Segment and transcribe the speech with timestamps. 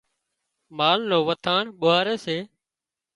[0.77, 2.37] مال نُون وٿاڻ ٻوهاري سي